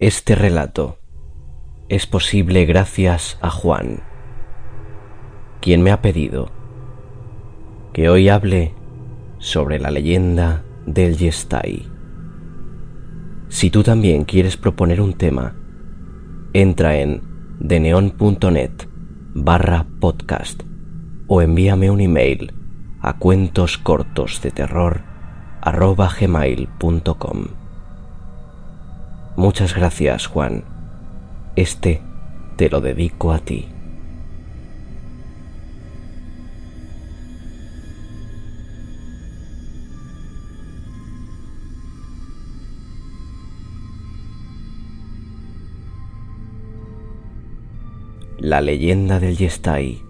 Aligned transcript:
Este 0.00 0.36
relato 0.36 1.00
es 1.88 2.06
posible 2.06 2.64
gracias 2.66 3.36
a 3.42 3.50
Juan, 3.50 4.04
quien 5.60 5.82
me 5.82 5.90
ha 5.90 6.00
pedido 6.00 6.52
que 7.92 8.08
hoy 8.08 8.28
hable 8.28 8.76
sobre 9.38 9.80
la 9.80 9.90
leyenda 9.90 10.62
del 10.86 11.16
Yestai. 11.16 11.88
Si 13.48 13.70
tú 13.70 13.82
también 13.82 14.22
quieres 14.22 14.56
proponer 14.56 15.00
un 15.00 15.14
tema, 15.14 15.56
entra 16.52 16.96
en 16.98 17.20
deneon.net 17.58 18.70
barra 19.34 19.84
podcast 19.98 20.62
o 21.26 21.42
envíame 21.42 21.90
un 21.90 22.00
email 22.00 22.54
a 23.00 23.18
cuentos 23.18 23.78
cortos 23.78 24.40
de 24.42 24.52
terror 24.52 25.02
arroba 25.60 26.08
gmail.com. 26.08 27.67
Muchas 29.38 29.72
gracias, 29.72 30.26
Juan. 30.26 30.64
Este 31.54 32.02
te 32.56 32.68
lo 32.68 32.80
dedico 32.80 33.30
a 33.30 33.38
ti. 33.38 33.68
La 48.40 48.60
leyenda 48.60 49.20
del 49.20 49.36
Yestai 49.36 50.07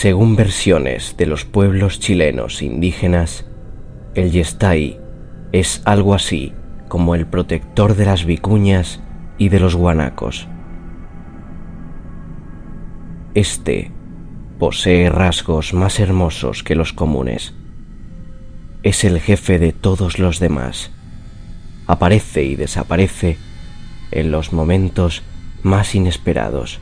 Según 0.00 0.36
versiones 0.36 1.16
de 1.16 1.26
los 1.26 1.44
pueblos 1.44 1.98
chilenos 1.98 2.62
indígenas, 2.62 3.46
el 4.14 4.30
Yestai 4.30 5.00
es 5.50 5.82
algo 5.86 6.14
así 6.14 6.52
como 6.86 7.16
el 7.16 7.26
protector 7.26 7.96
de 7.96 8.04
las 8.04 8.24
vicuñas 8.24 9.00
y 9.38 9.48
de 9.48 9.58
los 9.58 9.74
guanacos. 9.74 10.46
Este 13.34 13.90
posee 14.60 15.10
rasgos 15.10 15.74
más 15.74 15.98
hermosos 15.98 16.62
que 16.62 16.76
los 16.76 16.92
comunes. 16.92 17.54
Es 18.84 19.02
el 19.02 19.18
jefe 19.18 19.58
de 19.58 19.72
todos 19.72 20.20
los 20.20 20.38
demás. 20.38 20.92
Aparece 21.88 22.44
y 22.44 22.54
desaparece 22.54 23.36
en 24.12 24.30
los 24.30 24.52
momentos 24.52 25.24
más 25.64 25.96
inesperados. 25.96 26.78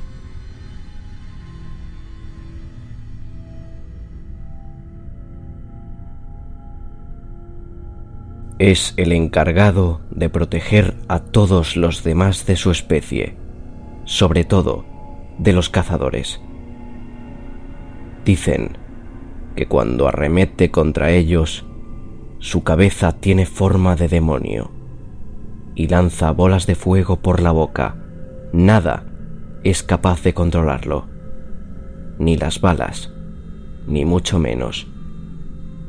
Es 8.58 8.94
el 8.96 9.12
encargado 9.12 10.00
de 10.10 10.30
proteger 10.30 10.94
a 11.08 11.20
todos 11.20 11.76
los 11.76 12.02
demás 12.02 12.46
de 12.46 12.56
su 12.56 12.70
especie, 12.70 13.36
sobre 14.04 14.44
todo 14.44 14.84
de 15.38 15.52
los 15.52 15.68
cazadores. 15.68 16.40
Dicen 18.24 18.78
que 19.54 19.66
cuando 19.66 20.08
arremete 20.08 20.70
contra 20.70 21.10
ellos, 21.10 21.66
su 22.38 22.62
cabeza 22.62 23.12
tiene 23.12 23.46
forma 23.46 23.96
de 23.96 24.08
demonio 24.08 24.70
y 25.74 25.88
lanza 25.88 26.30
bolas 26.30 26.66
de 26.66 26.74
fuego 26.74 27.16
por 27.16 27.40
la 27.40 27.52
boca. 27.52 27.96
Nada 28.52 29.04
es 29.64 29.82
capaz 29.82 30.22
de 30.22 30.32
controlarlo, 30.32 31.06
ni 32.18 32.36
las 32.36 32.60
balas, 32.60 33.12
ni 33.86 34.04
mucho 34.04 34.38
menos 34.38 34.86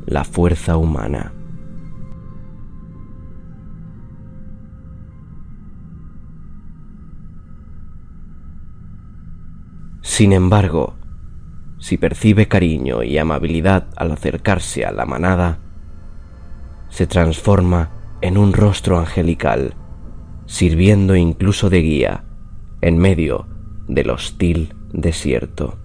la 0.06 0.24
fuerza 0.24 0.76
humana. 0.76 1.32
Sin 10.00 10.32
embargo, 10.32 10.96
si 11.78 11.96
percibe 11.96 12.48
cariño 12.48 13.02
y 13.02 13.18
amabilidad 13.18 13.88
al 13.96 14.12
acercarse 14.12 14.84
a 14.84 14.92
la 14.92 15.06
manada, 15.06 15.58
se 16.88 17.06
transforma 17.06 17.90
en 18.20 18.36
un 18.38 18.52
rostro 18.52 18.98
angelical, 18.98 19.74
sirviendo 20.46 21.14
incluso 21.14 21.70
de 21.70 21.82
guía 21.82 22.24
en 22.80 22.98
medio 22.98 23.46
del 23.86 24.10
hostil 24.10 24.74
desierto. 24.92 25.78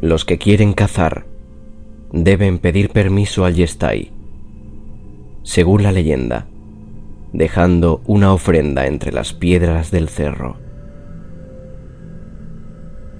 Los 0.00 0.24
que 0.24 0.38
quieren 0.38 0.74
cazar 0.74 1.26
deben 2.12 2.58
pedir 2.58 2.90
permiso 2.90 3.44
al 3.44 3.54
Yestai. 3.54 4.17
Según 5.48 5.82
la 5.82 5.92
leyenda, 5.92 6.46
dejando 7.32 8.02
una 8.04 8.34
ofrenda 8.34 8.86
entre 8.86 9.12
las 9.12 9.32
piedras 9.32 9.90
del 9.90 10.10
cerro. 10.10 10.58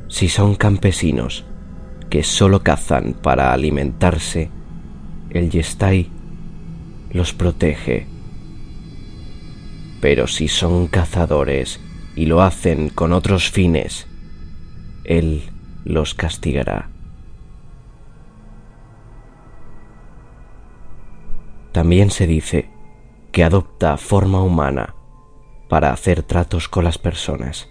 Si 0.08 0.28
son 0.28 0.54
campesinos 0.54 1.46
que 2.10 2.22
solo 2.22 2.62
cazan 2.62 3.14
para 3.14 3.54
alimentarse, 3.54 4.50
el 5.30 5.48
Yestai 5.48 6.10
los 7.12 7.32
protege. 7.32 8.06
Pero 10.02 10.26
si 10.26 10.48
son 10.48 10.86
cazadores 10.86 11.80
y 12.14 12.26
lo 12.26 12.42
hacen 12.42 12.90
con 12.90 13.14
otros 13.14 13.48
fines, 13.48 14.06
Él 15.04 15.44
los 15.86 16.12
castigará. 16.12 16.90
También 21.78 22.10
se 22.10 22.26
dice 22.26 22.68
que 23.30 23.44
adopta 23.44 23.96
forma 23.98 24.42
humana 24.42 24.96
para 25.68 25.92
hacer 25.92 26.24
tratos 26.24 26.68
con 26.68 26.82
las 26.82 26.98
personas. 26.98 27.68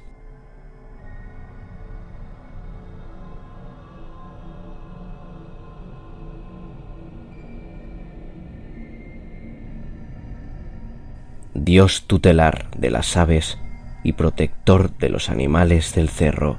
Dios 11.54 12.06
tutelar 12.08 12.72
de 12.78 12.90
las 12.90 13.18
aves 13.18 13.60
y 14.06 14.14
protector 14.14 14.98
de 14.98 15.10
los 15.10 15.30
animales 15.30 15.94
del 15.94 16.08
cerro, 16.08 16.56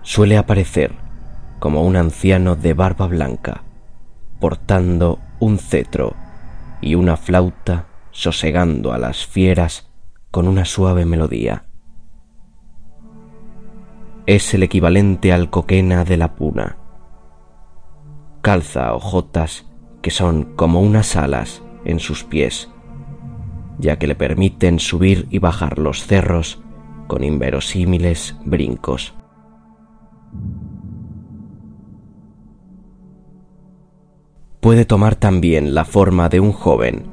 suele 0.00 0.38
aparecer 0.38 0.94
como 1.58 1.82
un 1.82 1.96
anciano 1.96 2.56
de 2.56 2.72
barba 2.72 3.06
blanca, 3.06 3.64
portando 4.40 5.18
un 5.42 5.58
cetro 5.58 6.14
y 6.80 6.94
una 6.94 7.16
flauta 7.16 7.86
sosegando 8.12 8.92
a 8.92 8.98
las 8.98 9.26
fieras 9.26 9.90
con 10.30 10.46
una 10.46 10.64
suave 10.64 11.04
melodía. 11.04 11.64
Es 14.26 14.54
el 14.54 14.62
equivalente 14.62 15.32
al 15.32 15.50
coquena 15.50 16.04
de 16.04 16.16
la 16.16 16.36
puna. 16.36 16.76
Calza 18.40 18.94
hojotas 18.94 19.66
que 20.00 20.12
son 20.12 20.54
como 20.54 20.80
unas 20.80 21.16
alas 21.16 21.60
en 21.84 21.98
sus 21.98 22.22
pies, 22.22 22.70
ya 23.78 23.98
que 23.98 24.06
le 24.06 24.14
permiten 24.14 24.78
subir 24.78 25.26
y 25.28 25.40
bajar 25.40 25.80
los 25.80 26.06
cerros 26.06 26.62
con 27.08 27.24
inverosímiles 27.24 28.36
brincos. 28.44 29.12
Puede 34.62 34.84
tomar 34.84 35.16
también 35.16 35.74
la 35.74 35.84
forma 35.84 36.28
de 36.28 36.38
un 36.38 36.52
joven 36.52 37.08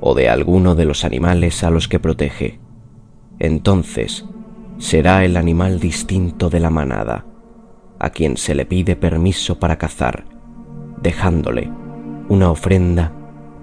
o 0.00 0.16
de 0.16 0.28
alguno 0.28 0.74
de 0.74 0.84
los 0.84 1.04
animales 1.04 1.62
a 1.62 1.70
los 1.70 1.86
que 1.86 2.00
protege. 2.00 2.58
Entonces 3.38 4.26
será 4.78 5.24
el 5.24 5.36
animal 5.36 5.78
distinto 5.78 6.50
de 6.50 6.58
la 6.58 6.68
manada, 6.68 7.26
a 8.00 8.10
quien 8.10 8.36
se 8.36 8.56
le 8.56 8.66
pide 8.66 8.96
permiso 8.96 9.60
para 9.60 9.78
cazar, 9.78 10.24
dejándole 11.00 11.70
una 12.28 12.50
ofrenda 12.50 13.12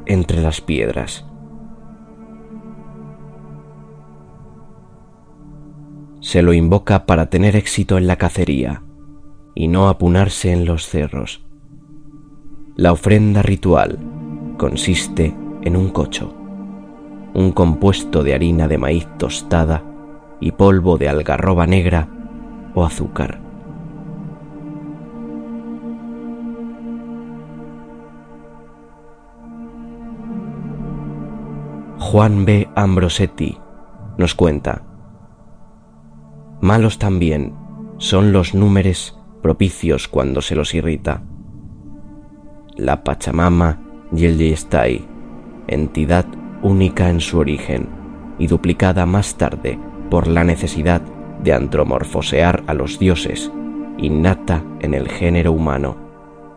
entre 0.06 0.42
las 0.42 0.62
piedras. 0.62 1.26
Se 6.22 6.42
lo 6.42 6.54
invoca 6.54 7.06
para 7.06 7.30
tener 7.30 7.58
éxito 7.58 7.98
en 7.98 8.08
la 8.08 8.16
cacería 8.16 8.84
y 9.54 9.68
no 9.68 9.90
apunarse 9.90 10.54
en 10.54 10.64
los 10.64 10.88
cerros 10.88 11.47
la 12.78 12.92
ofrenda 12.92 13.42
ritual 13.42 13.98
consiste 14.60 15.36
en 15.64 15.76
un 15.76 15.90
cocho, 15.90 16.32
un 17.34 17.52
compuesto 17.52 18.24
de 18.24 18.36
harina 18.36 18.68
de 18.68 18.78
maíz 18.78 19.08
tostada 19.18 19.84
y 20.40 20.52
polvo 20.52 21.00
de 21.00 21.10
algarroba 21.10 21.66
negra 21.66 22.08
o 22.76 22.86
azúcar. 22.86 23.40
Juan 31.98 32.46
B. 32.46 32.70
Ambrosetti 32.76 33.58
nos 34.20 34.36
cuenta, 34.36 34.84
Malos 36.62 37.00
también 37.00 37.56
son 37.98 38.32
los 38.32 38.54
números 38.54 39.20
propicios 39.42 40.08
cuando 40.08 40.42
se 40.42 40.56
los 40.56 40.76
irrita. 40.76 41.24
La 42.78 43.04
Pachamama 43.04 43.80
y 44.16 44.26
el 44.26 44.38
Yestai, 44.38 45.04
entidad 45.68 46.28
única 46.62 47.10
en 47.10 47.22
su 47.22 47.40
origen 47.40 47.90
y 48.38 48.46
duplicada 48.46 49.08
más 49.08 49.36
tarde 49.36 49.80
por 50.12 50.28
la 50.28 50.44
necesidad 50.44 51.02
de 51.44 51.54
antromorfosear 51.54 52.64
a 52.68 52.76
los 52.76 53.00
dioses, 53.00 53.52
innata 53.98 54.64
en 54.80 54.94
el 54.94 55.10
género 55.10 55.54
humano, 55.54 55.98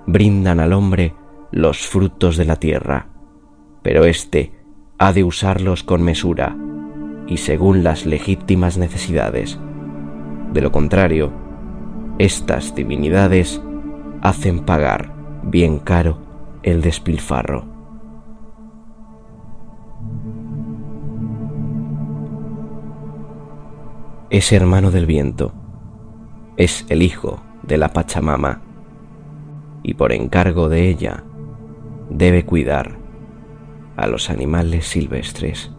brindan 0.07 0.61
al 0.61 0.75
hombre 0.75 1.15
los 1.53 1.87
frutos 1.87 2.37
de 2.37 2.45
la 2.45 2.57
tierra, 2.57 3.07
pero 3.83 4.05
éste 4.05 4.53
ha 4.99 5.15
de 5.15 5.25
usarlos 5.25 5.83
con 5.85 6.03
mesura 6.03 6.55
y 7.27 7.39
según 7.39 7.83
las 7.83 8.05
legítimas 8.05 8.77
necesidades. 8.77 9.59
De 10.53 10.61
lo 10.61 10.71
contrario, 10.71 11.33
estas 12.19 12.75
divinidades 12.75 13.63
hacen 14.21 14.61
pagar 14.61 15.20
bien 15.43 15.79
caro 15.79 16.19
el 16.63 16.83
despilfarro. 16.83 17.65
Es 24.31 24.53
hermano 24.53 24.91
del 24.91 25.07
viento, 25.07 25.53
es 26.57 26.87
el 26.89 27.03
hijo 27.03 27.43
de 27.63 27.79
la 27.79 27.93
Pachamama 27.93 28.61
y 29.83 29.95
por 29.95 30.13
encargo 30.13 30.69
de 30.69 30.89
ella 30.89 31.25
debe 32.11 32.45
cuidar 32.45 32.97
a 33.97 34.07
los 34.07 34.31
animales 34.31 34.87
silvestres. 34.87 35.73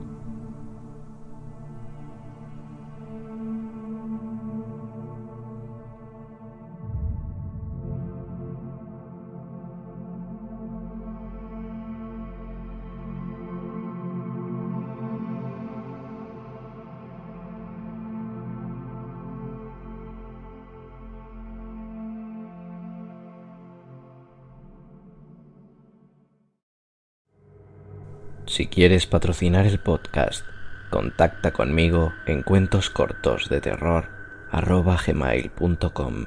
Si 28.51 28.67
quieres 28.67 29.07
patrocinar 29.07 29.65
el 29.65 29.79
podcast, 29.79 30.45
contacta 30.89 31.53
conmigo 31.53 32.11
en 32.25 32.43
cuentos 32.43 32.89
cortos 32.89 33.47
de 33.47 33.61
terror 33.61 34.09
gmail.com. 34.51 36.25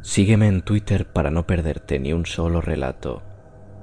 Sígueme 0.00 0.46
en 0.46 0.62
Twitter 0.62 1.06
para 1.06 1.32
no 1.32 1.44
perderte 1.44 1.98
ni 1.98 2.12
un 2.12 2.24
solo 2.24 2.60
relato, 2.60 3.24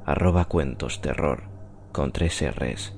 arroba 0.05 0.45
cuentos 0.45 1.01
terror 1.01 1.43
con 1.91 2.13
tres 2.13 2.41
R's. 2.41 2.95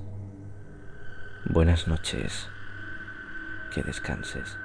Buenas 1.46 1.88
noches, 1.88 2.48
que 3.74 3.82
descanses. 3.82 4.56